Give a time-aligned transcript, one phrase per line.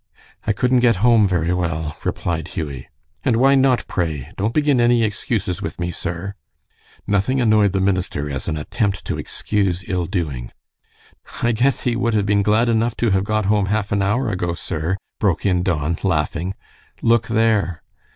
[0.47, 2.87] "I couldn't get home very well," replied Hughie.
[3.23, 4.31] "And why not, pray?
[4.35, 6.33] Don't begin any excuses with me, sir."
[7.05, 10.49] Nothing annoyed the minister as an attempt to excuse ill doing.
[11.43, 14.31] "I guess he would have been glad enough to have got home half an hour
[14.31, 16.55] ago, sir," broke in Don, laughing.
[17.03, 17.83] "Look there."